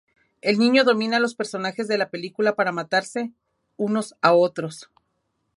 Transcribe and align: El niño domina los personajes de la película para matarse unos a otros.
El 0.41 0.57
niño 0.57 0.83
domina 0.83 1.19
los 1.19 1.35
personajes 1.35 1.87
de 1.87 1.99
la 1.99 2.09
película 2.09 2.55
para 2.55 2.71
matarse 2.71 3.31
unos 3.77 4.15
a 4.23 4.33
otros. 4.33 4.89